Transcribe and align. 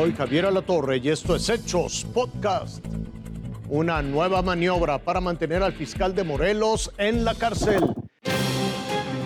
Soy 0.00 0.14
Javier 0.14 0.46
Alatorre 0.46 0.96
y 0.96 1.10
esto 1.10 1.36
es 1.36 1.46
Hechos 1.50 2.06
Podcast. 2.14 2.82
Una 3.68 4.00
nueva 4.00 4.40
maniobra 4.40 4.96
para 4.96 5.20
mantener 5.20 5.62
al 5.62 5.74
fiscal 5.74 6.14
de 6.14 6.24
Morelos 6.24 6.90
en 6.96 7.22
la 7.22 7.34
cárcel. 7.34 7.84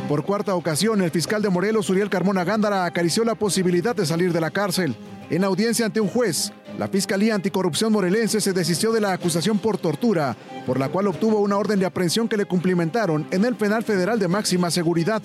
Por 0.09 0.25
cuarta 0.25 0.57
ocasión, 0.57 1.01
el 1.01 1.13
fiscal 1.13 1.43
de 1.43 1.49
Morelos, 1.49 1.91
Uriel 1.91 2.11
Carmona 2.11 2.43
Gándara, 2.43 2.87
acarició 2.87 3.23
la 3.23 3.37
posibilidad 3.37 3.95
de 3.95 4.05
salir 4.05 4.33
de 4.33 4.41
la 4.41 4.51
cárcel. 4.51 4.97
En 5.31 5.45
audiencia 5.45 5.87
ante 5.87 6.01
un 6.01 6.09
juez, 6.09 6.53
la 6.77 6.89
Fiscalía 6.89 7.37
Anticorrupción 7.37 7.93
Morelense 7.93 8.41
se 8.41 8.53
desistió 8.53 8.91
de 8.91 9.01
la 9.01 9.13
acusación 9.13 9.59
por 9.59 9.79
tortura, 9.79 10.37
por 10.67 10.81
la 10.81 10.89
cual 10.89 11.07
obtuvo 11.07 11.39
una 11.39 11.57
orden 11.57 11.79
de 11.79 11.87
aprehensión 11.87 12.27
que 12.27 12.37
le 12.37 12.47
cumplimentaron 12.47 13.29
en 13.31 13.45
el 13.45 13.55
Penal 13.55 13.85
Federal 13.85 14.19
de 14.19 14.27
Máxima 14.27 14.73
Seguridad 14.73 15.23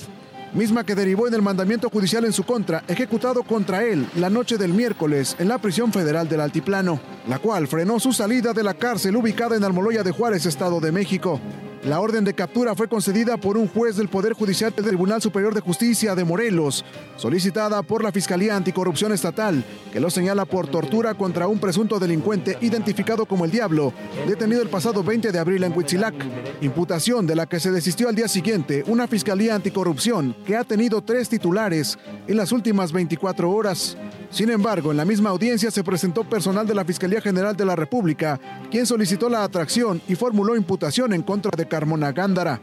misma 0.54 0.84
que 0.84 0.96
derivó 0.96 1.28
en 1.28 1.34
el 1.34 1.42
mandamiento 1.42 1.90
judicial 1.90 2.26
en 2.26 2.34
su 2.34 2.44
contra, 2.44 2.84
ejecutado 2.88 3.44
contra 3.44 3.84
él 3.84 4.08
la 4.16 4.30
noche 4.30 4.58
del 4.58 4.74
miércoles 4.74 5.36
en 5.40 5.48
la 5.48 5.58
prisión 5.58 5.92
federal 5.92 6.28
del 6.28 6.42
Altiplano, 6.42 7.00
la 7.28 7.40
cual 7.40 7.68
frenó 7.68 8.00
su 8.00 8.14
salida 8.14 8.54
de 8.54 8.64
la 8.64 8.74
cárcel 8.74 9.16
ubicada 9.16 9.56
en 9.56 9.64
Almoloya 9.64 10.04
de 10.04 10.12
Juárez, 10.12 10.46
Estado 10.46 10.80
de 10.80 10.92
México. 10.92 11.40
La 11.84 12.02
orden 12.02 12.26
de 12.26 12.34
captura 12.34 12.76
fue 12.76 12.90
concedida 12.90 13.38
por 13.38 13.58
un 13.58 13.70
juez 13.70 13.96
del 13.96 14.10
Poder 14.10 14.34
Judicial 14.34 14.74
del 14.76 14.86
Tribunal 14.86 15.22
Superior 15.22 15.56
de 15.56 15.62
Justicia 15.62 16.14
de 16.14 16.26
Morelos, 16.26 16.84
solicitada 17.16 17.82
por 17.84 18.04
la 18.04 18.12
Fiscalía 18.12 18.58
Anticorrupción 18.58 19.14
Estatal, 19.14 19.64
que 19.92 20.02
lo 20.02 20.10
señala 20.10 20.44
por 20.44 20.68
tortura 20.68 21.14
contra 21.14 21.48
un 21.48 21.58
presunto 21.58 21.98
delincuente 21.98 22.58
identificado 22.60 23.26
como 23.26 23.46
el 23.46 23.52
Diablo, 23.52 23.94
detenido 24.28 24.62
el 24.62 24.68
pasado 24.68 25.04
20 25.04 25.32
de 25.32 25.40
abril 25.40 25.64
en 25.64 25.76
Huitzilac. 25.76 26.16
Imputación 26.60 27.26
de 27.26 27.36
la 27.36 27.46
que 27.46 27.62
se 27.62 27.72
desistió 27.72 28.10
al 28.10 28.16
día 28.16 28.28
siguiente 28.28 28.84
una 28.88 29.08
Fiscalía 29.08 29.56
Anticorrupción 29.56 30.36
que 30.46 30.58
ha 30.58 30.66
tenido 30.66 31.02
tres 31.02 31.30
titulares 31.30 31.98
en 32.28 32.36
las 32.36 32.52
últimas 32.52 32.92
24 32.92 33.50
horas. 33.50 33.96
Sin 34.30 34.52
embargo, 34.52 34.92
en 34.92 34.98
la 34.98 35.06
misma 35.06 35.32
audiencia 35.32 35.72
se 35.72 35.84
presentó 35.84 36.24
personal 36.24 36.68
de 36.68 36.76
la 36.76 36.86
Fiscalía 36.86 37.20
General 37.20 37.56
de 37.56 37.66
la 37.66 37.76
República, 37.76 38.40
quien 38.70 38.86
solicitó 38.86 39.28
la 39.28 39.44
atracción 39.44 40.02
y 40.08 40.16
formuló 40.16 40.56
imputación 40.56 41.14
en 41.14 41.24
contra 41.24 41.52
de 41.56 41.68
Carmona 41.68 42.12
Gándara. 42.12 42.62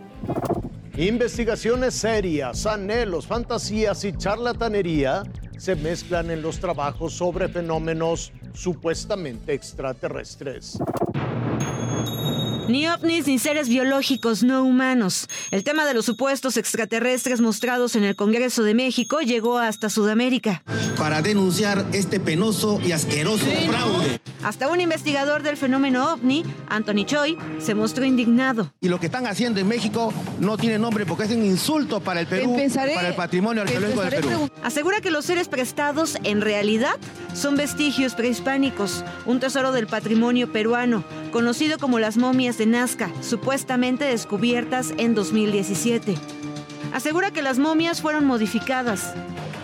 Investigaciones 0.96 1.94
serias, 1.94 2.66
anhelos, 2.66 3.26
fantasías 3.26 4.04
y 4.04 4.16
charlatanería 4.16 5.24
se 5.58 5.74
mezclan 5.74 6.30
en 6.30 6.40
los 6.40 6.58
trabajos 6.60 7.14
sobre 7.14 7.48
fenómenos 7.48 8.32
supuestamente 8.54 9.52
extraterrestres. 9.52 10.78
Ni 12.68 12.88
ovnis 12.88 13.26
ni 13.26 13.38
seres 13.38 13.68
biológicos 13.68 14.42
no 14.42 14.64
humanos. 14.64 15.28
El 15.50 15.62
tema 15.62 15.84
de 15.84 15.94
los 15.94 16.04
supuestos 16.04 16.56
extraterrestres 16.56 17.40
mostrados 17.40 17.94
en 17.94 18.04
el 18.04 18.16
Congreso 18.16 18.62
de 18.64 18.74
México 18.74 19.20
llegó 19.20 19.58
hasta 19.58 19.88
Sudamérica. 19.88 20.62
Para 20.98 21.22
denunciar 21.22 21.86
este 21.92 22.18
penoso 22.18 22.80
y 22.84 22.92
asqueroso 22.92 23.46
fraude. 23.68 24.20
Hasta 24.46 24.68
un 24.68 24.80
investigador 24.80 25.42
del 25.42 25.56
fenómeno 25.56 26.12
ovni, 26.12 26.44
Anthony 26.68 27.04
Choi, 27.04 27.36
se 27.58 27.74
mostró 27.74 28.04
indignado. 28.04 28.72
Y 28.80 28.88
lo 28.88 29.00
que 29.00 29.06
están 29.06 29.26
haciendo 29.26 29.58
en 29.58 29.66
México 29.66 30.12
no 30.38 30.56
tiene 30.56 30.78
nombre 30.78 31.04
porque 31.04 31.24
es 31.24 31.32
un 31.32 31.44
insulto 31.44 31.98
para 31.98 32.20
el 32.20 32.28
Perú, 32.28 32.56
para 32.72 33.08
el 33.08 33.16
patrimonio 33.16 33.62
arqueológico 33.62 34.02
del 34.02 34.10
Perú. 34.22 34.48
Asegura 34.62 35.00
que 35.00 35.10
los 35.10 35.24
seres 35.24 35.48
prestados 35.48 36.16
en 36.22 36.42
realidad 36.42 36.94
son 37.34 37.56
vestigios 37.56 38.14
prehispánicos, 38.14 39.04
un 39.24 39.40
tesoro 39.40 39.72
del 39.72 39.88
patrimonio 39.88 40.52
peruano, 40.52 41.02
conocido 41.32 41.76
como 41.78 41.98
las 41.98 42.16
momias 42.16 42.56
de 42.56 42.66
Nazca, 42.66 43.10
supuestamente 43.22 44.04
descubiertas 44.04 44.94
en 44.96 45.16
2017. 45.16 46.14
Asegura 46.92 47.32
que 47.32 47.42
las 47.42 47.58
momias 47.58 48.00
fueron 48.00 48.24
modificadas. 48.24 49.12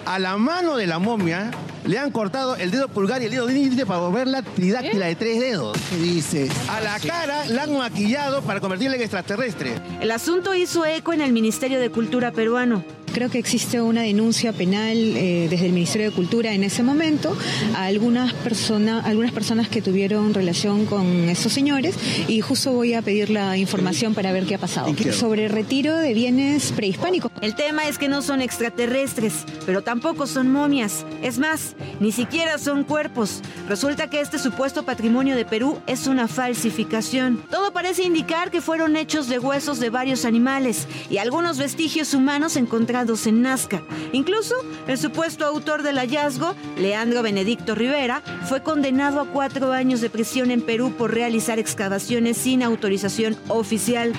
A 0.06 0.18
la 0.18 0.36
mano 0.38 0.76
de 0.76 0.88
la 0.88 0.98
momia 0.98 1.52
le 1.84 1.98
han 1.98 2.10
cortado 2.10 2.56
el 2.56 2.70
dedo 2.70 2.88
pulgar 2.88 3.22
y 3.22 3.26
el 3.26 3.30
dedo 3.30 3.50
índice 3.50 3.86
para 3.86 4.00
volverla 4.00 4.42
tridáctila 4.42 5.06
de 5.06 5.16
tres 5.16 5.40
dedos. 5.40 5.78
¿Qué 5.90 5.96
dices? 5.96 6.50
A 6.68 6.80
la 6.80 6.98
cara 7.00 7.46
la 7.46 7.64
han 7.64 7.76
maquillado 7.76 8.42
para 8.42 8.60
convertirla 8.60 8.96
en 8.96 9.02
extraterrestre. 9.02 9.74
El 10.00 10.10
asunto 10.10 10.54
hizo 10.54 10.84
eco 10.84 11.12
en 11.12 11.20
el 11.20 11.32
Ministerio 11.32 11.80
de 11.80 11.90
Cultura 11.90 12.32
peruano. 12.32 12.84
Creo 13.12 13.28
que 13.28 13.38
existe 13.38 13.78
una 13.82 14.02
denuncia 14.02 14.54
penal 14.54 14.96
eh, 14.96 15.46
desde 15.50 15.66
el 15.66 15.72
Ministerio 15.72 16.08
de 16.08 16.16
Cultura 16.16 16.54
en 16.54 16.64
ese 16.64 16.82
momento 16.82 17.36
a 17.76 17.84
algunas, 17.84 18.32
personas 18.32 19.04
algunas 19.04 19.32
personas 19.32 19.68
que 19.68 19.82
tuvieron 19.82 20.32
relación 20.32 20.86
con 20.86 21.28
esos 21.28 21.52
señores 21.52 21.94
y 22.26 22.40
justo 22.40 22.72
voy 22.72 22.94
a 22.94 23.02
pedir 23.02 23.28
la 23.28 23.58
información 23.58 24.14
para 24.14 24.32
ver 24.32 24.46
qué 24.46 24.54
ha 24.54 24.58
pasado. 24.58 24.94
Sobre 25.12 25.48
retiro 25.48 25.98
de 25.98 26.14
bienes 26.14 26.72
prehispánicos. 26.72 27.30
El 27.42 27.54
tema 27.54 27.86
es 27.86 27.98
que 27.98 28.08
no 28.08 28.22
son 28.22 28.40
extraterrestres, 28.40 29.44
pero 29.66 29.82
tampoco 29.82 30.26
son 30.26 30.50
momias. 30.50 31.04
Es 31.22 31.38
más, 31.38 31.76
ni 32.00 32.12
siquiera 32.12 32.56
son 32.56 32.82
cuerpos. 32.82 33.42
Resulta 33.68 34.08
que 34.08 34.22
este 34.22 34.38
supuesto 34.38 34.84
patrimonio 34.84 35.36
de 35.36 35.44
Perú 35.44 35.78
es 35.86 36.06
una 36.06 36.28
falsificación. 36.28 37.42
Todo 37.50 37.74
parece 37.74 38.04
indicar 38.04 38.50
que 38.50 38.62
fueron 38.62 38.96
hechos 38.96 39.28
de 39.28 39.38
huesos 39.38 39.80
de 39.80 39.90
varios 39.90 40.24
animales 40.24 40.86
y 41.10 41.18
algunos 41.18 41.58
vestigios 41.58 42.14
humanos 42.14 42.56
encontrados 42.56 43.01
en 43.02 43.42
Nazca. 43.42 43.82
Incluso 44.12 44.54
el 44.86 44.96
supuesto 44.96 45.44
autor 45.44 45.82
del 45.82 45.98
hallazgo, 45.98 46.54
Leandro 46.78 47.22
Benedicto 47.22 47.74
Rivera, 47.74 48.22
fue 48.44 48.62
condenado 48.62 49.20
a 49.20 49.26
cuatro 49.26 49.72
años 49.72 50.00
de 50.00 50.08
prisión 50.08 50.52
en 50.52 50.62
Perú 50.62 50.92
por 50.96 51.12
realizar 51.12 51.58
excavaciones 51.58 52.36
sin 52.36 52.62
autorización 52.62 53.36
oficial. 53.48 54.12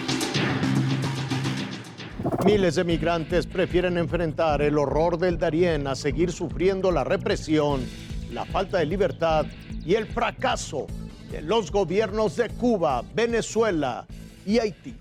Miles 2.45 2.75
de 2.75 2.83
migrantes 2.83 3.47
prefieren 3.47 3.97
enfrentar 3.97 4.61
el 4.61 4.77
horror 4.77 5.17
del 5.17 5.37
Darién 5.37 5.87
a 5.87 5.95
seguir 5.95 6.33
sufriendo 6.33 6.91
la 6.91 7.05
represión, 7.05 7.85
la 8.33 8.43
falta 8.43 8.79
de 8.79 8.85
libertad 8.85 9.45
y 9.85 9.93
el 9.93 10.07
fracaso 10.07 10.87
de 11.31 11.41
los 11.41 11.71
gobiernos 11.71 12.35
de 12.35 12.49
Cuba, 12.49 13.01
Venezuela 13.15 14.05
y 14.45 14.59
Haití. 14.59 14.93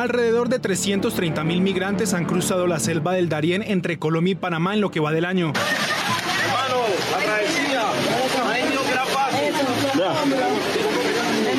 Alrededor 0.00 0.48
de 0.48 0.58
330 0.58 1.44
mil 1.44 1.60
migrantes 1.60 2.14
han 2.14 2.24
cruzado 2.24 2.66
la 2.66 2.80
selva 2.80 3.12
del 3.12 3.28
Darién 3.28 3.62
entre 3.62 3.98
Colombia 3.98 4.32
y 4.32 4.34
Panamá 4.34 4.72
en 4.72 4.80
lo 4.80 4.90
que 4.90 4.98
va 4.98 5.12
del 5.12 5.26
año. 5.26 5.52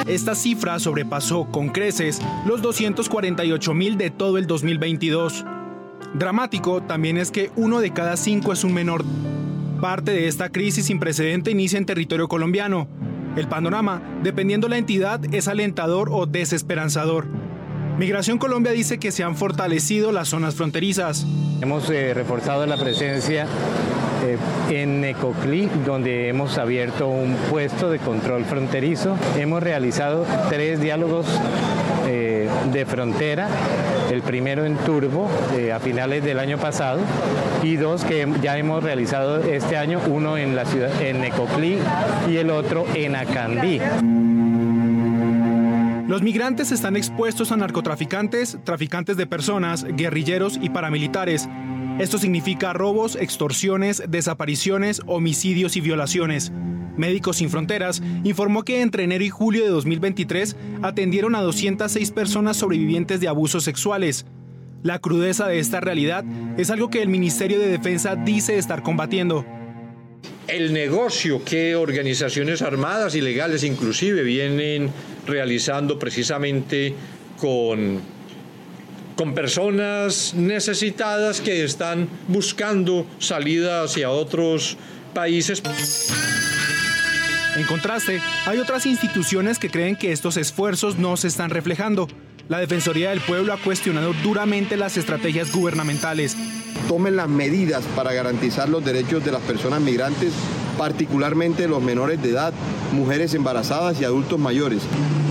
Esta 0.07 0.33
cifra 0.33 0.79
sobrepasó 0.79 1.45
con 1.51 1.69
creces 1.69 2.19
los 2.47 2.63
248 2.63 3.73
mil 3.75 3.99
de 3.99 4.09
todo 4.09 4.39
el 4.39 4.47
2022. 4.47 5.45
Dramático 6.15 6.81
también 6.81 7.17
es 7.17 7.29
que 7.29 7.51
uno 7.55 7.79
de 7.79 7.93
cada 7.93 8.17
cinco 8.17 8.53
es 8.53 8.63
un 8.63 8.73
menor. 8.73 9.05
Parte 9.81 10.13
de 10.13 10.27
esta 10.27 10.49
crisis 10.49 10.87
sin 10.87 10.99
precedente 10.99 11.51
inicia 11.51 11.77
en 11.77 11.85
territorio 11.85 12.27
colombiano. 12.27 12.87
El 13.35 13.47
panorama, 13.47 14.01
dependiendo 14.23 14.67
la 14.67 14.79
entidad, 14.79 15.21
es 15.31 15.47
alentador 15.47 16.09
o 16.11 16.25
desesperanzador. 16.25 17.27
Migración 18.01 18.39
Colombia 18.39 18.71
dice 18.71 18.97
que 18.97 19.11
se 19.11 19.23
han 19.23 19.35
fortalecido 19.35 20.11
las 20.11 20.29
zonas 20.29 20.55
fronterizas. 20.55 21.27
Hemos 21.61 21.87
eh, 21.91 22.15
reforzado 22.15 22.65
la 22.65 22.75
presencia 22.75 23.45
eh, 24.25 24.37
en 24.71 25.01
Necoclí, 25.01 25.69
donde 25.85 26.27
hemos 26.27 26.57
abierto 26.57 27.07
un 27.07 27.35
puesto 27.51 27.91
de 27.91 27.99
control 27.99 28.43
fronterizo. 28.45 29.15
Hemos 29.37 29.61
realizado 29.61 30.25
tres 30.49 30.81
diálogos 30.81 31.27
eh, 32.07 32.49
de 32.73 32.85
frontera, 32.87 33.47
el 34.09 34.23
primero 34.23 34.65
en 34.65 34.77
Turbo 34.77 35.29
a 35.71 35.79
finales 35.79 36.23
del 36.23 36.39
año 36.39 36.57
pasado 36.57 37.01
y 37.61 37.75
dos 37.75 38.03
que 38.03 38.27
ya 38.41 38.57
hemos 38.57 38.83
realizado 38.83 39.43
este 39.43 39.77
año, 39.77 39.99
uno 40.07 40.39
en 40.39 40.55
la 40.55 40.65
ciudad 40.65 40.89
en 41.03 41.21
Necoclí 41.21 41.77
y 42.27 42.37
el 42.37 42.49
otro 42.49 42.83
en 42.95 43.15
Acandí. 43.15 43.79
Los 46.11 46.21
migrantes 46.21 46.73
están 46.73 46.97
expuestos 46.97 47.53
a 47.53 47.55
narcotraficantes, 47.55 48.57
traficantes 48.65 49.15
de 49.15 49.27
personas, 49.27 49.85
guerrilleros 49.85 50.59
y 50.61 50.69
paramilitares. 50.69 51.47
Esto 51.99 52.17
significa 52.17 52.73
robos, 52.73 53.15
extorsiones, 53.15 54.03
desapariciones, 54.09 55.01
homicidios 55.05 55.77
y 55.77 55.79
violaciones. 55.79 56.51
Médicos 56.97 57.37
Sin 57.37 57.49
Fronteras 57.49 58.03
informó 58.25 58.63
que 58.63 58.81
entre 58.81 59.05
enero 59.05 59.23
y 59.23 59.29
julio 59.29 59.63
de 59.63 59.69
2023 59.69 60.57
atendieron 60.81 61.33
a 61.33 61.41
206 61.43 62.11
personas 62.11 62.57
sobrevivientes 62.57 63.21
de 63.21 63.29
abusos 63.29 63.63
sexuales. 63.63 64.25
La 64.83 64.99
crudeza 64.99 65.47
de 65.47 65.59
esta 65.59 65.79
realidad 65.79 66.25
es 66.57 66.71
algo 66.71 66.89
que 66.89 67.01
el 67.01 67.07
Ministerio 67.07 67.57
de 67.57 67.69
Defensa 67.69 68.17
dice 68.17 68.57
estar 68.57 68.83
combatiendo 68.83 69.45
el 70.51 70.73
negocio 70.73 71.43
que 71.43 71.75
organizaciones 71.75 72.61
armadas 72.61 73.15
y 73.15 73.21
legales 73.21 73.63
inclusive 73.63 74.23
vienen 74.23 74.91
realizando 75.25 75.97
precisamente 75.97 76.93
con, 77.39 78.01
con 79.15 79.33
personas 79.33 80.33
necesitadas 80.33 81.41
que 81.41 81.63
están 81.63 82.09
buscando 82.27 83.07
salida 83.19 83.83
hacia 83.83 84.09
otros 84.09 84.77
países. 85.13 85.61
En 87.55 87.63
contraste, 87.63 88.21
hay 88.45 88.57
otras 88.59 88.85
instituciones 88.85 89.59
que 89.59 89.69
creen 89.69 89.95
que 89.95 90.11
estos 90.11 90.37
esfuerzos 90.37 90.97
no 90.97 91.17
se 91.17 91.27
están 91.27 91.49
reflejando. 91.49 92.07
La 92.51 92.59
Defensoría 92.59 93.11
del 93.11 93.21
Pueblo 93.21 93.53
ha 93.53 93.57
cuestionado 93.57 94.11
duramente 94.23 94.75
las 94.75 94.97
estrategias 94.97 95.53
gubernamentales. 95.53 96.35
Tomen 96.89 97.15
las 97.15 97.29
medidas 97.29 97.85
para 97.95 98.11
garantizar 98.11 98.67
los 98.67 98.83
derechos 98.83 99.23
de 99.23 99.31
las 99.31 99.41
personas 99.41 99.79
migrantes, 99.79 100.33
particularmente 100.77 101.69
los 101.69 101.81
menores 101.81 102.21
de 102.21 102.31
edad, 102.31 102.53
mujeres 102.91 103.33
embarazadas 103.35 104.01
y 104.01 104.03
adultos 104.03 104.37
mayores. 104.37 104.81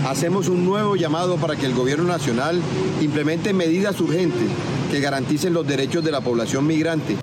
Hacemos 0.07 0.47
un 0.47 0.65
nuevo 0.65 0.95
llamado 0.95 1.37
para 1.37 1.55
que 1.55 1.67
el 1.67 1.75
Gobierno 1.75 2.05
Nacional 2.05 2.59
implemente 3.01 3.53
medidas 3.53 4.01
urgentes 4.01 4.49
que 4.89 4.99
garanticen 4.99 5.53
los 5.53 5.67
derechos 5.67 6.03
de 6.03 6.11
la 6.11 6.21
población 6.21 6.65
migrante. 6.65 7.17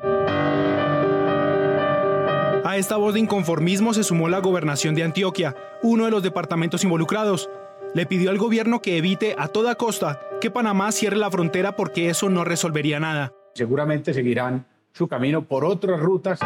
A 2.64 2.76
esta 2.76 2.96
voz 2.96 3.14
de 3.14 3.20
inconformismo 3.20 3.92
se 3.92 4.04
sumó 4.04 4.28
la 4.28 4.38
gobernación 4.38 4.94
de 4.94 5.02
Antioquia, 5.02 5.56
uno 5.82 6.04
de 6.04 6.12
los 6.12 6.22
departamentos 6.22 6.84
involucrados 6.84 7.50
le 7.98 8.06
pidió 8.06 8.30
al 8.30 8.38
gobierno 8.38 8.80
que 8.80 8.96
evite 8.96 9.34
a 9.36 9.48
toda 9.48 9.74
costa 9.74 10.20
que 10.40 10.52
Panamá 10.52 10.92
cierre 10.92 11.16
la 11.16 11.32
frontera 11.32 11.74
porque 11.74 12.08
eso 12.10 12.30
no 12.30 12.44
resolvería 12.44 13.00
nada. 13.00 13.32
Seguramente 13.56 14.14
seguirán 14.14 14.68
su 14.92 15.08
camino 15.08 15.42
por 15.42 15.64
otras 15.64 15.98
rutas. 15.98 16.38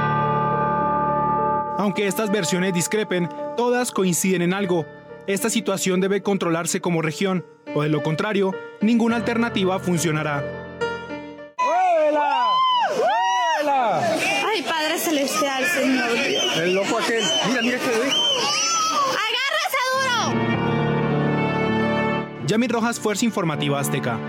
Aunque 1.77 2.07
estas 2.07 2.33
versiones 2.33 2.73
discrepen, 2.73 3.29
todas 3.55 3.91
coinciden 3.91 4.41
en 4.41 4.55
algo. 4.55 4.87
Esta 5.27 5.51
situación 5.51 6.01
debe 6.01 6.23
controlarse 6.23 6.81
como 6.81 7.03
región, 7.03 7.45
o 7.75 7.83
de 7.83 7.91
lo 7.91 8.03
contrario, 8.03 8.55
ninguna 8.81 9.17
alternativa 9.17 9.79
funcionará. 9.79 10.43
¡Ay, 14.55 14.63
Padre 14.63 14.99
Celestial, 14.99 15.65
Señor! 15.67 16.09
El 16.63 16.75
loco 16.75 16.99
aquel. 16.99 17.23
Mira, 17.49 17.61
mira 17.61 17.77
este 17.77 17.91
Yami 22.53 22.69
Rojas, 22.69 23.01
Fuerza 23.01 23.25
Informativa 23.25 23.81
Azteca. 23.81 24.21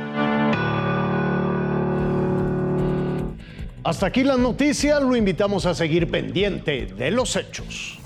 Hasta 3.84 4.06
aquí 4.06 4.24
las 4.24 4.40
noticias, 4.40 5.04
lo 5.04 5.18
invitamos 5.18 5.66
a 5.66 5.74
seguir 5.74 6.10
pendiente 6.10 6.86
de 6.86 7.12
los 7.12 7.36
hechos. 7.36 8.00